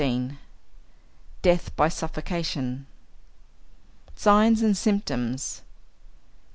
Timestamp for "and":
4.63-4.75